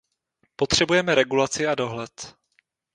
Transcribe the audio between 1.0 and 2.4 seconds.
regulaci a dohled.